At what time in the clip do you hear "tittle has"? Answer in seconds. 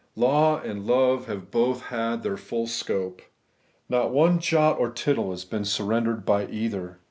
4.89-5.45